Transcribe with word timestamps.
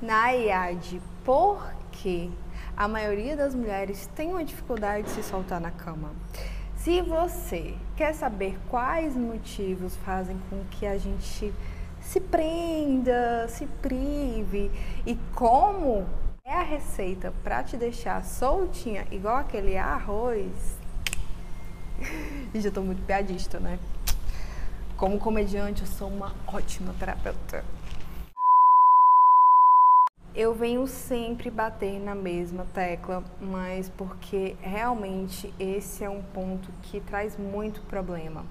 Nayade, 0.00 0.98
por 1.26 1.62
que 1.92 2.30
a 2.74 2.88
maioria 2.88 3.36
das 3.36 3.54
mulheres 3.54 4.08
tem 4.16 4.30
uma 4.30 4.42
dificuldade 4.42 5.02
de 5.02 5.10
se 5.10 5.22
soltar 5.22 5.60
na 5.60 5.70
cama? 5.70 6.10
Se 6.74 7.02
você 7.02 7.74
quer 7.96 8.14
saber 8.14 8.58
quais 8.70 9.14
motivos 9.14 9.94
fazem 9.96 10.40
com 10.48 10.64
que 10.70 10.86
a 10.86 10.96
gente 10.96 11.52
se 12.00 12.18
prenda, 12.18 13.46
se 13.48 13.66
prive 13.66 14.70
e 15.04 15.18
como 15.34 16.06
é 16.46 16.54
a 16.54 16.62
receita 16.62 17.34
para 17.44 17.62
te 17.62 17.76
deixar 17.76 18.24
soltinha 18.24 19.06
igual 19.10 19.36
aquele 19.36 19.76
arroz. 19.76 20.78
E 22.54 22.60
já 22.60 22.70
tô 22.70 22.80
muito 22.80 23.04
piadista, 23.04 23.60
né? 23.60 23.78
Como 24.96 25.18
comediante, 25.18 25.82
eu 25.82 25.86
sou 25.86 26.08
uma 26.08 26.34
ótima 26.46 26.94
terapeuta. 26.98 27.62
Eu 30.32 30.54
venho 30.54 30.86
sempre 30.86 31.50
bater 31.50 31.98
na 31.98 32.14
mesma 32.14 32.64
tecla, 32.72 33.24
mas 33.40 33.88
porque 33.88 34.54
realmente 34.60 35.52
esse 35.58 36.04
é 36.04 36.08
um 36.08 36.22
ponto 36.22 36.70
que 36.82 37.00
traz 37.00 37.36
muito 37.36 37.82
problema. 37.82 38.44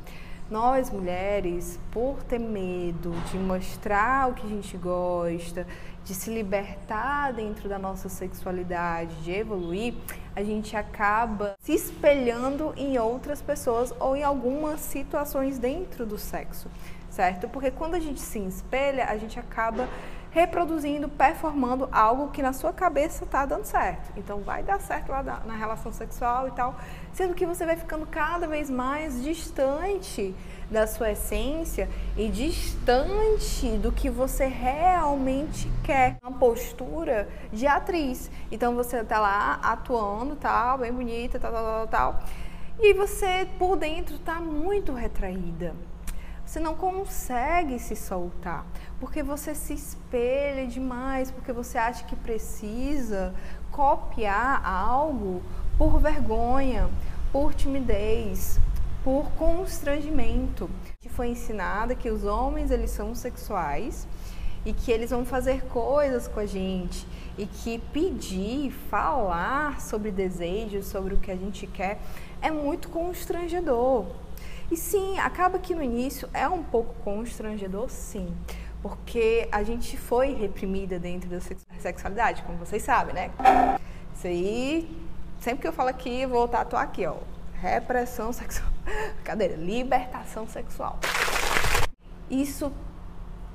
Nós 0.52 0.90
mulheres, 0.90 1.80
por 1.90 2.22
ter 2.24 2.40
medo 2.40 3.12
de 3.32 3.38
mostrar 3.38 4.30
o 4.30 4.34
que 4.34 4.46
a 4.46 4.50
gente 4.50 4.76
gosta, 4.76 5.66
de 6.04 6.14
se 6.14 6.30
libertar 6.34 7.32
dentro 7.32 7.70
da 7.70 7.80
nossa 7.80 8.10
sexualidade, 8.10 9.16
de 9.18 9.32
evoluir, 9.32 9.94
a 10.36 10.44
gente 10.44 10.76
acaba 10.76 11.56
se 11.60 11.72
espelhando 11.72 12.74
em 12.76 12.98
outras 12.98 13.42
pessoas 13.42 13.94
ou 14.02 14.18
em 14.18 14.24
algumas 14.24 14.82
situações 14.82 15.58
dentro 15.58 16.06
do 16.06 16.18
sexo, 16.18 16.70
certo? 17.10 17.48
Porque 17.48 17.72
quando 17.72 17.96
a 17.96 18.00
gente 18.00 18.20
se 18.20 18.40
espelha, 18.40 19.06
a 19.06 19.16
gente 19.18 19.40
acaba 19.40 19.88
reproduzindo, 20.32 21.10
performando 21.10 21.90
algo 21.92 22.30
que 22.30 22.42
na 22.42 22.54
sua 22.54 22.72
cabeça 22.72 23.24
está 23.24 23.46
dando 23.46 23.66
certo. 23.66 24.12
Então 24.16 24.42
vai 24.42 24.64
dar 24.64 24.80
certo 24.80 25.10
lá 25.10 25.24
na 25.24 25.56
relação 25.56 25.92
sexual 25.92 26.48
e 26.48 26.52
tal, 26.52 26.76
sendo 27.14 27.34
que 27.34 27.46
você 27.46 27.66
vai 27.66 27.76
ficando 27.76 28.06
cada 28.06 28.48
vez 28.48 28.70
mais 28.70 29.24
distante 29.24 30.36
da 30.70 30.86
sua 30.86 31.12
essência 31.12 31.90
e 32.16 32.28
distante 32.28 33.78
do 33.78 33.92
que 33.92 34.10
você 34.10 34.46
realmente 34.46 35.70
quer. 35.84 36.18
Uma 36.22 36.38
postura 36.38 37.28
de 37.52 37.66
atriz. 37.66 38.30
Então 38.52 38.76
você 38.76 39.04
tá 39.04 39.20
lá 39.20 39.60
atuando, 39.64 40.36
tal, 40.36 40.78
bem 40.78 40.94
bonita, 40.94 41.40
tal, 41.40 41.52
tal, 41.52 41.64
tal, 41.64 41.88
tal. 41.88 42.24
E 42.80 42.94
você 42.94 43.48
por 43.58 43.76
dentro 43.76 44.18
tá 44.20 44.40
muito 44.40 44.94
retraída. 44.94 45.74
Você 46.50 46.60
não 46.60 46.74
consegue 46.74 47.78
se 47.78 47.96
soltar, 47.96 48.66
porque 49.00 49.22
você 49.22 49.54
se 49.54 49.72
espelha 49.72 50.66
demais, 50.66 51.30
porque 51.30 51.54
você 51.54 51.78
acha 51.78 52.04
que 52.06 52.16
precisa 52.16 53.36
copiar 53.70 54.66
algo 54.66 55.44
por 55.78 56.00
vergonha, 56.00 56.90
por 57.32 57.54
timidez, 57.54 58.60
por 59.04 59.30
constrangimento. 59.34 60.68
Foi 61.10 61.28
ensinada 61.28 61.94
que 61.94 62.10
os 62.10 62.24
homens 62.24 62.72
eles 62.72 62.90
são 62.90 63.14
sexuais 63.14 64.08
e 64.66 64.74
que 64.74 64.92
eles 64.92 65.12
vão 65.12 65.24
fazer 65.24 65.66
coisas 65.66 66.28
com 66.28 66.40
a 66.40 66.48
gente 66.48 67.06
e 67.38 67.46
que 67.46 67.78
pedir, 67.94 68.72
falar 68.90 69.80
sobre 69.80 70.10
desejos, 70.10 70.88
sobre 70.88 71.14
o 71.14 71.20
que 71.20 71.30
a 71.30 71.36
gente 71.36 71.68
quer 71.68 72.00
é 72.42 72.50
muito 72.50 72.90
constrangedor. 72.90 74.08
E 74.72 74.78
sim, 74.78 75.18
acaba 75.18 75.58
que 75.58 75.74
no 75.74 75.82
início 75.82 76.30
é 76.32 76.48
um 76.48 76.62
pouco 76.62 76.94
constrangedor, 77.04 77.90
sim, 77.90 78.32
porque 78.84 79.50
a 79.52 79.64
gente 79.64 79.98
foi 79.98 80.34
reprimida 80.34 81.00
dentro 81.00 81.28
da 81.28 81.40
sexualidade, 81.80 82.44
como 82.44 82.60
vocês 82.60 82.84
sabem, 82.84 83.16
né? 83.16 83.32
Isso 84.16 84.28
aí, 84.28 84.88
sempre 85.40 85.62
que 85.62 85.68
eu 85.68 85.74
falo 85.74 85.90
aqui, 85.90 86.22
eu 86.22 86.30
vou 86.30 86.48
tatuar 86.48 86.84
aqui, 86.84 87.04
ó. 87.08 87.16
Repressão 87.60 88.32
sexual. 88.32 88.70
Cadê? 89.26 89.48
Libertação 89.48 90.48
sexual. 90.48 91.00
Isso 92.30 92.72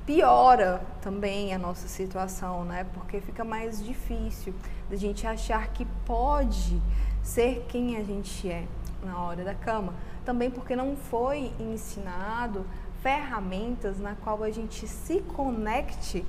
piora 0.05 0.81
também 1.01 1.53
a 1.53 1.57
nossa 1.57 1.87
situação, 1.87 2.65
né? 2.65 2.85
Porque 2.93 3.21
fica 3.21 3.45
mais 3.45 3.83
difícil 3.83 4.53
da 4.89 4.97
gente 4.97 5.25
achar 5.25 5.69
que 5.69 5.85
pode 6.05 6.81
ser 7.23 7.65
quem 7.69 7.95
a 7.95 8.03
gente 8.03 8.49
é 8.49 8.65
na 9.05 9.21
hora 9.21 9.43
da 9.43 9.53
cama 9.53 9.93
também 10.25 10.49
porque 10.49 10.75
não 10.75 10.95
foi 10.95 11.51
ensinado 11.59 12.65
ferramentas 13.01 13.99
na 13.99 14.15
qual 14.15 14.41
a 14.41 14.49
gente 14.49 14.87
se 14.87 15.21
conecte 15.21 16.25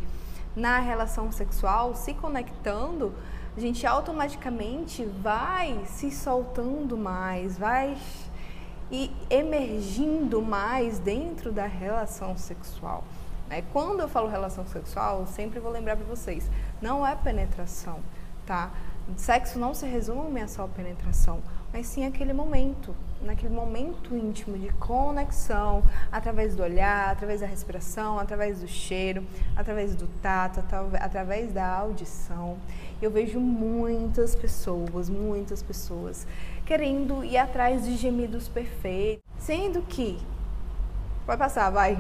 na 0.55 0.79
relação 0.79 1.33
sexual, 1.33 1.95
se 1.95 2.13
conectando, 2.15 3.15
a 3.57 3.61
gente 3.61 3.87
automaticamente 3.87 5.05
vai 5.05 5.83
se 5.87 6.11
soltando 6.11 6.97
mais, 6.97 7.57
vai 7.57 7.97
e 8.91 9.11
emergindo 9.31 10.43
mais 10.43 10.99
dentro 10.99 11.51
da 11.51 11.67
relação 11.67 12.37
sexual. 12.37 13.03
Né? 13.49 13.63
Quando 13.73 14.01
eu 14.01 14.09
falo 14.09 14.29
relação 14.29 14.67
sexual, 14.67 15.27
sempre 15.27 15.59
vou 15.59 15.73
lembrar 15.73 15.97
para 15.97 16.07
vocês, 16.07 16.51
não 16.81 17.07
é 17.07 17.15
penetração, 17.17 18.01
tá? 18.45 18.71
Sexo 19.17 19.59
não 19.59 19.73
se 19.73 19.87
resume 19.87 20.41
a 20.41 20.49
só 20.49 20.67
penetração, 20.67 21.41
mas 21.73 21.87
sim 21.87 22.05
aquele 22.05 22.33
momento, 22.33 22.95
naquele 23.23 23.55
momento 23.55 24.17
íntimo 24.17 24.59
de 24.59 24.69
conexão, 24.75 25.83
através 26.11 26.57
do 26.57 26.63
olhar, 26.63 27.11
através 27.11 27.41
da 27.41 27.47
respiração, 27.47 28.19
através 28.19 28.61
do 28.61 28.69
cheiro, 28.69 29.25
através 29.55 29.95
do 29.95 30.07
tato, 30.21 30.61
através 31.01 31.53
da 31.53 31.67
audição. 31.67 32.59
Eu 33.01 33.11
vejo 33.11 33.39
muitas 33.39 34.35
pessoas, 34.35 35.09
muitas 35.09 35.63
pessoas 35.63 36.27
querendo 36.65 37.25
ir 37.25 37.39
atrás 37.39 37.85
de 37.85 37.97
gemidos 37.97 38.49
perfeitos, 38.49 39.23
sendo 39.39 39.83
que 39.83 40.19
vai 41.25 41.37
passar, 41.37 41.71
vai. 41.71 41.97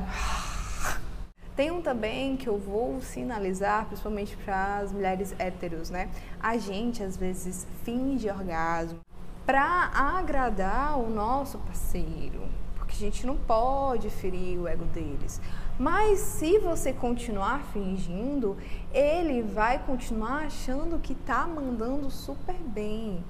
Tem 1.57 1.71
um 1.71 1.81
também 1.81 2.37
que 2.37 2.47
eu 2.47 2.59
vou 2.59 3.01
sinalizar, 3.01 3.87
principalmente 3.87 4.37
para 4.37 4.77
as 4.77 4.93
mulheres 4.93 5.35
héteros, 5.39 5.89
né? 5.89 6.11
A 6.39 6.59
gente 6.59 7.03
às 7.03 7.17
vezes 7.17 7.67
finge 7.83 8.29
orgasmo, 8.29 9.01
para 9.47 9.91
agradar 9.95 10.99
o 10.99 11.09
nosso 11.09 11.57
parceiro, 11.59 12.43
porque 12.75 12.93
a 12.95 12.99
gente 12.99 13.27
não 13.27 13.37
pode 13.37 14.11
ferir 14.11 14.59
o 14.59 14.69
ego 14.69 14.85
deles. 14.85 15.41
Mas 15.79 16.19
se 16.19 16.59
você 16.59 16.93
continuar 16.93 17.63
fingindo, 17.73 18.59
ele 18.93 19.41
vai 19.41 19.79
continuar 19.79 20.45
achando 20.45 20.99
que 20.99 21.15
tá 21.15 21.47
mandando 21.47 22.11
super 22.11 22.57
bem. 22.57 23.25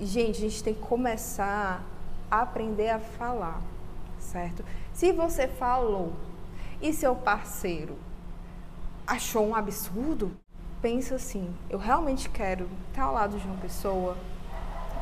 Gente, 0.00 0.38
a 0.38 0.48
gente 0.48 0.64
tem 0.64 0.72
que 0.72 0.80
começar 0.80 1.84
a 2.30 2.40
aprender 2.40 2.88
a 2.88 2.98
falar, 2.98 3.60
certo? 4.18 4.64
Se 4.94 5.12
você 5.12 5.46
falou 5.46 6.12
e 6.82 6.92
seu 6.92 7.14
parceiro 7.14 7.96
achou 9.06 9.46
um 9.46 9.54
absurdo, 9.54 10.36
pensa 10.82 11.14
assim: 11.14 11.54
eu 11.70 11.78
realmente 11.78 12.28
quero 12.28 12.68
estar 12.88 13.04
ao 13.04 13.14
lado 13.14 13.38
de 13.38 13.46
uma 13.46 13.56
pessoa 13.56 14.18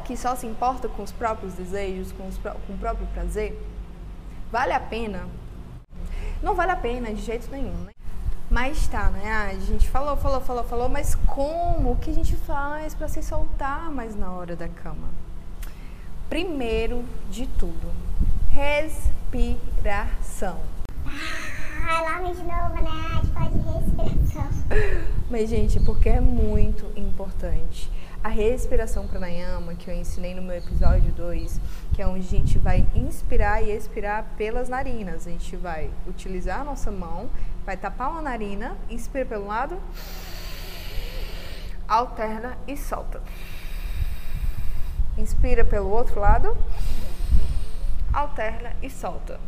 que 0.04 0.16
só 0.16 0.36
se 0.36 0.46
importa 0.46 0.88
com 0.88 1.02
os 1.02 1.10
próprios 1.10 1.54
desejos, 1.54 2.12
com, 2.12 2.28
os, 2.28 2.38
com 2.38 2.74
o 2.74 2.78
próprio 2.78 3.06
prazer, 3.08 3.60
vale 4.52 4.72
a 4.72 4.80
pena? 4.80 5.26
Não 6.42 6.54
vale 6.54 6.72
a 6.72 6.76
pena 6.76 7.14
de 7.14 7.22
jeito 7.22 7.50
nenhum, 7.50 7.84
né? 7.84 7.92
Mas 8.50 8.86
tá, 8.88 9.10
né? 9.10 9.30
a 9.30 9.54
gente 9.60 9.88
falou, 9.88 10.16
falou, 10.16 10.40
falou, 10.40 10.64
falou, 10.64 10.88
mas 10.88 11.14
como? 11.14 11.92
O 11.92 11.96
que 11.96 12.10
a 12.10 12.14
gente 12.14 12.34
faz 12.34 12.94
para 12.94 13.06
se 13.06 13.22
soltar 13.22 13.88
mais 13.90 14.16
na 14.16 14.32
hora 14.32 14.56
da 14.56 14.68
cama? 14.68 15.08
Primeiro 16.28 17.04
de 17.30 17.46
tudo, 17.46 17.92
respiração. 18.50 20.58
Lá 21.90 22.20
de 22.20 22.42
novo, 22.44 22.82
né? 22.82 23.20
Fala 23.34 23.50
de 23.50 23.58
respiração. 23.58 24.48
Mas, 25.28 25.50
gente, 25.50 25.80
porque 25.80 26.08
é 26.08 26.20
muito 26.20 26.86
importante 26.96 27.90
a 28.22 28.28
respiração 28.28 29.08
pranayama, 29.08 29.74
que 29.74 29.90
eu 29.90 29.94
ensinei 29.94 30.32
no 30.32 30.40
meu 30.40 30.56
episódio 30.56 31.10
2, 31.12 31.60
que 31.92 32.00
é 32.00 32.06
onde 32.06 32.26
a 32.26 32.30
gente 32.30 32.58
vai 32.58 32.86
inspirar 32.94 33.60
e 33.62 33.72
expirar 33.72 34.24
pelas 34.36 34.68
narinas. 34.68 35.26
A 35.26 35.30
gente 35.30 35.56
vai 35.56 35.90
utilizar 36.06 36.60
a 36.60 36.64
nossa 36.64 36.92
mão, 36.92 37.28
vai 37.66 37.76
tapar 37.76 38.10
uma 38.10 38.22
narina, 38.22 38.76
inspira 38.88 39.26
pelo 39.26 39.46
lado, 39.46 39.80
alterna 41.88 42.56
e 42.68 42.76
solta. 42.76 43.20
Inspira 45.18 45.64
pelo 45.64 45.90
outro 45.90 46.20
lado, 46.20 46.56
alterna 48.12 48.76
e 48.80 48.88
solta. 48.88 49.40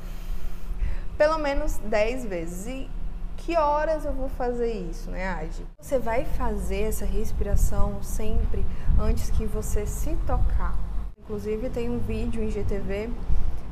Pelo 1.22 1.38
menos 1.38 1.78
10 1.78 2.24
vezes. 2.24 2.66
E 2.66 2.90
que 3.36 3.56
horas 3.56 4.04
eu 4.04 4.12
vou 4.12 4.28
fazer 4.28 4.72
isso, 4.72 5.08
né, 5.08 5.28
Adi? 5.28 5.64
Você 5.80 5.96
vai 5.96 6.24
fazer 6.24 6.80
essa 6.80 7.04
respiração 7.04 8.02
sempre 8.02 8.66
antes 9.00 9.30
que 9.30 9.46
você 9.46 9.86
se 9.86 10.16
tocar. 10.26 10.76
Inclusive 11.16 11.70
tem 11.70 11.88
um 11.88 12.00
vídeo 12.00 12.42
em 12.42 12.50
GTV 12.50 13.08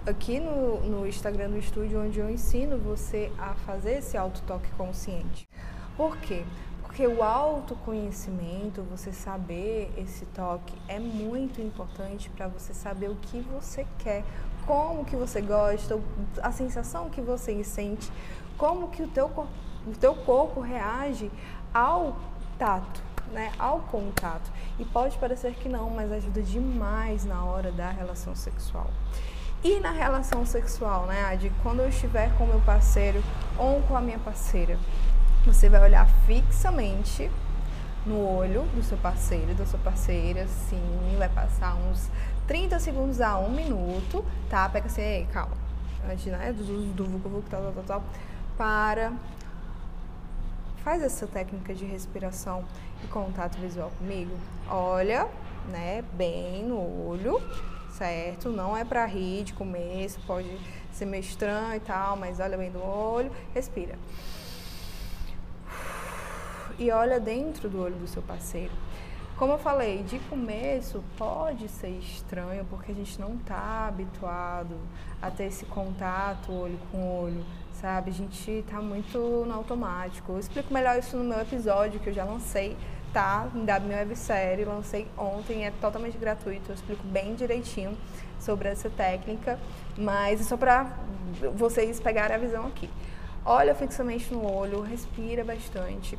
aqui 0.07 0.39
no, 0.39 0.79
no 0.83 1.05
Instagram 1.05 1.51
do 1.51 1.59
estúdio 1.59 2.01
onde 2.01 2.21
eu 2.21 2.31
ensino 2.31 2.79
você 2.79 3.33
a 3.37 3.55
fazer 3.67 3.99
esse 3.99 4.17
autotoque 4.17 4.71
consciente. 4.79 5.49
Por 5.97 6.17
quê? 6.19 6.45
Porque 6.83 7.05
o 7.05 7.21
autoconhecimento, 7.21 8.81
você 8.83 9.13
saber 9.13 9.93
esse 9.99 10.25
toque, 10.27 10.73
é 10.87 11.01
muito 11.01 11.61
importante 11.61 12.31
para 12.31 12.47
você 12.47 12.73
saber 12.73 13.11
o 13.11 13.17
que 13.17 13.41
você 13.41 13.85
quer, 13.99 14.23
como 14.71 15.05
que 15.05 15.17
você 15.17 15.41
gosta, 15.41 15.99
a 16.41 16.53
sensação 16.53 17.11
que 17.11 17.21
você 17.21 17.65
sente, 17.65 18.09
como 18.57 18.87
que 18.87 19.03
o 19.03 19.09
teu, 19.09 19.27
o 19.27 19.93
teu 19.99 20.15
corpo 20.15 20.61
reage 20.61 21.29
ao 21.75 22.17
tato, 22.57 23.03
né, 23.33 23.51
ao 23.59 23.81
contato. 23.81 24.49
E 24.79 24.85
pode 24.85 25.19
parecer 25.19 25.55
que 25.55 25.69
não, 25.69 25.91
mas 25.91 26.13
ajuda 26.13 26.41
demais 26.41 27.25
na 27.25 27.45
hora 27.45 27.73
da 27.73 27.91
relação 27.91 28.37
sexual. 28.37 28.89
E 29.65 29.81
na 29.81 29.91
relação 29.91 30.47
sexual, 30.47 31.05
né, 31.07 31.25
Adi? 31.25 31.51
Quando 31.65 31.81
eu 31.81 31.89
estiver 31.89 32.33
com 32.39 32.47
meu 32.47 32.61
parceiro 32.61 33.21
ou 33.59 33.83
com 33.83 33.97
a 33.97 34.01
minha 34.01 34.21
parceira, 34.21 34.79
você 35.45 35.69
vai 35.69 35.83
olhar 35.83 36.09
fixamente 36.29 37.29
no 38.07 38.25
olho 38.25 38.63
do 38.75 38.85
seu 38.85 38.97
parceiro, 38.99 39.53
da 39.53 39.67
sua 39.67 39.81
parceira, 39.81 40.47
sim, 40.47 41.17
vai 41.19 41.29
passar 41.29 41.75
uns 41.75 42.09
30 42.51 42.81
segundos 42.81 43.21
a 43.21 43.39
um 43.39 43.49
minuto, 43.49 44.25
tá? 44.49 44.69
Pega 44.69 44.89
ei, 45.01 45.25
calma. 45.27 45.57
Antes, 46.11 46.27
né, 46.27 46.53
do, 46.53 46.93
do 46.95 47.05
vucu, 47.05 47.29
vucu, 47.29 47.49
tal, 47.49 47.63
tal, 47.63 47.73
tal, 47.73 47.85
tal, 47.85 48.05
para. 48.59 49.13
Faz 50.83 51.01
essa 51.01 51.29
técnica 51.29 51.73
de 51.73 51.85
respiração 51.85 52.65
e 53.05 53.07
contato 53.07 53.57
visual 53.57 53.93
comigo. 53.97 54.37
Olha, 54.69 55.29
né, 55.69 56.03
bem 56.15 56.65
no 56.65 56.81
olho, 57.09 57.41
certo? 57.93 58.49
Não 58.49 58.77
é 58.77 58.85
para 58.85 59.07
rir 59.07 59.45
de 59.45 59.53
começo, 59.53 60.19
pode 60.27 60.51
ser 60.91 61.07
meio 61.07 61.21
estranho 61.21 61.77
e 61.77 61.81
tal, 61.81 62.17
mas 62.17 62.41
olha 62.41 62.59
bem 62.59 62.71
no 62.71 62.83
olho, 62.83 63.31
respira 63.55 63.97
e 66.81 66.91
olha 66.91 67.21
dentro 67.21 67.69
do 67.69 67.81
olho 67.81 67.95
do 67.97 68.09
seu 68.09 68.23
parceiro. 68.23 68.73
Como 69.41 69.55
eu 69.55 69.59
falei, 69.59 70.03
de 70.03 70.19
começo 70.19 71.03
pode 71.17 71.67
ser 71.67 71.89
estranho 71.99 72.63
porque 72.69 72.93
a 72.93 72.95
gente 72.95 73.19
não 73.19 73.37
está 73.37 73.87
habituado 73.89 74.77
a 75.23 75.31
ter 75.31 75.45
esse 75.45 75.65
contato 75.65 76.53
olho 76.53 76.79
com 76.93 77.23
olho, 77.23 77.43
sabe? 77.73 78.11
A 78.11 78.13
gente 78.13 78.51
está 78.51 78.83
muito 78.83 79.19
no 79.19 79.55
automático. 79.55 80.33
Eu 80.33 80.39
explico 80.39 80.75
melhor 80.75 80.99
isso 80.99 81.17
no 81.17 81.25
meu 81.25 81.41
episódio 81.41 81.99
que 82.01 82.11
eu 82.11 82.13
já 82.13 82.23
lancei, 82.23 82.77
tá? 83.15 83.49
Da 83.65 83.81
minha 83.81 84.01
websérie, 84.01 84.67
lancei 84.67 85.09
ontem, 85.17 85.65
é 85.65 85.71
totalmente 85.71 86.19
gratuito. 86.19 86.71
Eu 86.71 86.75
explico 86.75 87.03
bem 87.05 87.35
direitinho 87.35 87.97
sobre 88.39 88.69
essa 88.69 88.91
técnica, 88.91 89.59
mas 89.97 90.43
é 90.43 90.45
só 90.45 90.59
para 90.59 90.99
vocês 91.55 91.99
pegarem 91.99 92.37
a 92.37 92.39
visão 92.39 92.67
aqui. 92.67 92.91
Olha 93.43 93.75
fixamente 93.75 94.35
no 94.35 94.45
olho, 94.45 94.83
respira 94.83 95.43
bastante 95.43 96.19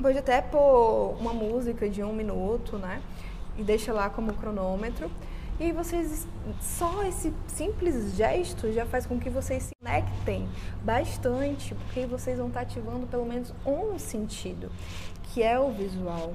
Pode 0.00 0.16
até 0.16 0.40
pôr 0.40 1.14
uma 1.20 1.34
música 1.34 1.88
de 1.88 2.02
um 2.02 2.12
minuto, 2.12 2.78
né? 2.78 3.02
E 3.58 3.62
deixa 3.62 3.92
lá 3.92 4.08
como 4.08 4.32
cronômetro. 4.32 5.10
E 5.58 5.72
vocês, 5.72 6.26
só 6.58 7.04
esse 7.04 7.34
simples 7.46 8.14
gesto 8.16 8.72
já 8.72 8.86
faz 8.86 9.04
com 9.04 9.20
que 9.20 9.28
vocês 9.28 9.64
se 9.64 9.74
conectem 9.78 10.48
bastante, 10.82 11.74
porque 11.74 12.06
vocês 12.06 12.38
vão 12.38 12.48
estar 12.48 12.60
ativando 12.60 13.06
pelo 13.06 13.26
menos 13.26 13.52
um 13.66 13.98
sentido, 13.98 14.72
que 15.22 15.42
é 15.42 15.60
o 15.60 15.70
visual. 15.70 16.32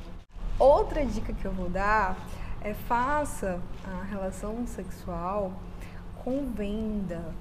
Outra 0.60 1.04
dica 1.04 1.34
que 1.34 1.44
eu 1.44 1.52
vou 1.52 1.68
dar 1.68 2.16
é 2.62 2.76
faça 2.76 3.60
a 3.84 4.04
relação 4.04 4.68
sexual 4.68 5.54
com 6.24 6.46
venda. 6.52 7.34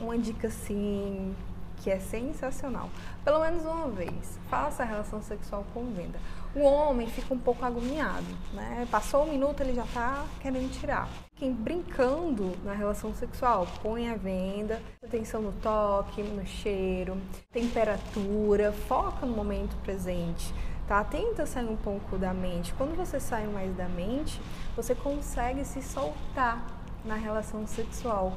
Uma 0.00 0.18
dica 0.18 0.48
assim 0.48 1.32
que 1.78 1.90
é 1.90 1.98
sensacional. 1.98 2.90
Pelo 3.24 3.40
menos 3.40 3.64
uma 3.64 3.88
vez, 3.88 4.38
faça 4.48 4.82
a 4.82 4.86
relação 4.86 5.22
sexual 5.22 5.64
com 5.72 5.84
venda. 5.92 6.18
O 6.54 6.62
homem 6.62 7.06
fica 7.08 7.34
um 7.34 7.38
pouco 7.38 7.64
agoniado, 7.64 8.26
né? 8.54 8.86
Passou 8.90 9.24
um 9.24 9.30
minuto, 9.30 9.60
ele 9.60 9.74
já 9.74 9.84
está 9.84 10.24
querendo 10.40 10.70
tirar. 10.72 11.08
Quem 11.36 11.52
brincando 11.52 12.56
na 12.64 12.72
relação 12.72 13.14
sexual, 13.14 13.66
põe 13.82 14.08
a 14.08 14.14
venda, 14.14 14.80
atenção 15.04 15.42
no 15.42 15.52
toque, 15.52 16.22
no 16.22 16.46
cheiro, 16.46 17.20
temperatura, 17.52 18.72
foca 18.72 19.26
no 19.26 19.36
momento 19.36 19.76
presente. 19.82 20.54
Tá? 20.88 21.04
Tenta 21.04 21.44
sair 21.44 21.68
um 21.68 21.76
pouco 21.76 22.16
da 22.16 22.32
mente. 22.32 22.72
Quando 22.74 22.96
você 22.96 23.20
sai 23.20 23.46
mais 23.48 23.76
da 23.76 23.88
mente, 23.88 24.40
você 24.74 24.94
consegue 24.94 25.64
se 25.64 25.82
soltar 25.82 26.64
na 27.04 27.16
relação 27.16 27.66
sexual. 27.66 28.32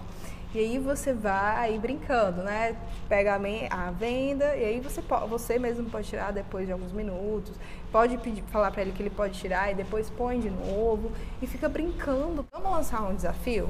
E 0.54 0.57
aí 0.57 0.80
você 0.80 1.13
vai 1.13 1.78
brincando, 1.78 2.42
né? 2.42 2.75
Pega 3.07 3.36
a 3.69 3.92
venda 3.92 4.56
e 4.56 4.66
aí 4.66 4.80
você, 4.80 5.00
você 5.30 5.60
mesmo 5.60 5.88
pode 5.92 6.07
tirar 6.07 6.31
depois 6.31 6.66
de 6.66 6.72
alguns 6.72 6.92
minutos. 6.92 7.56
Pode 7.92 8.18
pedir, 8.18 8.42
falar 8.51 8.72
para 8.72 8.81
ele 8.81 8.92
que 8.92 9.04
ele 9.04 9.12
pode 9.12 9.38
tirar 9.38 9.72
e 9.72 9.75
depois 9.75 10.10
põe 10.10 10.40
de 10.40 10.50
novo 10.50 11.12
e 11.40 11.46
fica 11.46 11.69
brincando. 11.69 12.48
Vamos 12.51 12.72
lançar 12.72 13.04
um 13.04 13.16
desafio? 13.16 13.69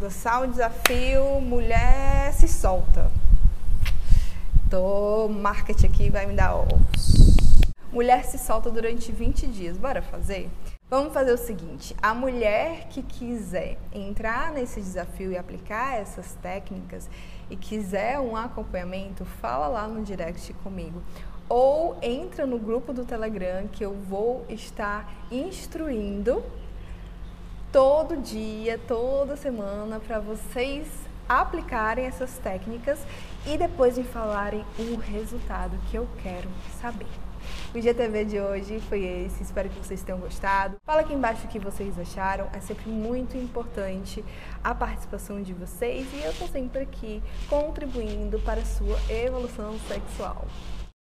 Lançar 0.00 0.42
um 0.42 0.50
desafio, 0.50 1.40
mulher 1.40 2.32
se 2.34 2.46
solta. 2.46 3.10
Tô 4.70 5.28
marketing 5.28 5.86
aqui 5.86 6.08
vai 6.08 6.24
me 6.24 6.34
dar 6.34 6.54
ovos. 6.54 7.66
Mulher 7.92 8.24
se 8.24 8.38
solta 8.38 8.70
durante 8.70 9.10
20 9.10 9.48
dias. 9.48 9.76
Bora 9.76 10.00
fazer? 10.00 10.48
Vamos 10.90 11.14
fazer 11.14 11.32
o 11.32 11.38
seguinte: 11.38 11.94
a 12.02 12.12
mulher 12.12 12.88
que 12.88 13.00
quiser 13.00 13.78
entrar 13.94 14.50
nesse 14.50 14.80
desafio 14.80 15.30
e 15.30 15.38
aplicar 15.38 15.96
essas 15.96 16.34
técnicas 16.42 17.08
e 17.48 17.54
quiser 17.54 18.18
um 18.18 18.34
acompanhamento, 18.34 19.24
fala 19.24 19.68
lá 19.68 19.86
no 19.86 20.02
direct 20.02 20.52
comigo. 20.64 21.00
Ou 21.48 21.96
entra 22.02 22.44
no 22.44 22.58
grupo 22.58 22.92
do 22.92 23.04
Telegram 23.04 23.68
que 23.68 23.84
eu 23.84 23.94
vou 23.94 24.44
estar 24.48 25.08
instruindo 25.30 26.42
todo 27.70 28.16
dia, 28.16 28.76
toda 28.88 29.36
semana, 29.36 30.00
para 30.00 30.18
vocês 30.18 30.88
aplicarem 31.30 32.06
essas 32.06 32.38
técnicas 32.38 32.98
e 33.46 33.56
depois 33.56 33.96
me 33.96 34.02
falarem 34.02 34.64
o 34.76 34.96
resultado 34.96 35.78
que 35.88 35.96
eu 35.96 36.08
quero 36.20 36.48
saber. 36.80 37.06
O 37.72 37.78
IGTV 37.78 38.24
de 38.24 38.40
hoje 38.40 38.80
foi 38.88 39.04
esse, 39.04 39.44
espero 39.44 39.68
que 39.68 39.78
vocês 39.78 40.02
tenham 40.02 40.18
gostado. 40.18 40.76
Fala 40.84 41.02
aqui 41.02 41.14
embaixo 41.14 41.46
o 41.46 41.48
que 41.48 41.60
vocês 41.60 41.96
acharam, 42.00 42.48
é 42.52 42.58
sempre 42.58 42.90
muito 42.90 43.36
importante 43.36 44.24
a 44.62 44.74
participação 44.74 45.40
de 45.40 45.54
vocês 45.54 46.06
e 46.12 46.20
eu 46.24 46.34
tô 46.34 46.48
sempre 46.48 46.82
aqui 46.82 47.22
contribuindo 47.48 48.40
para 48.40 48.60
a 48.60 48.64
sua 48.64 48.98
evolução 49.08 49.78
sexual. 49.86 50.46